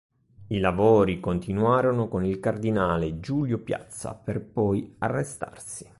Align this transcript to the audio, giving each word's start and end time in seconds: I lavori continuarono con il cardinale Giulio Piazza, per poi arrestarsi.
I 0.47 0.57
lavori 0.57 1.19
continuarono 1.19 2.07
con 2.07 2.25
il 2.25 2.39
cardinale 2.39 3.19
Giulio 3.19 3.59
Piazza, 3.59 4.15
per 4.15 4.41
poi 4.43 4.95
arrestarsi. 4.97 5.87